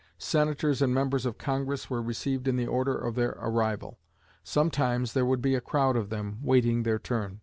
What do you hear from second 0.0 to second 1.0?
Senators and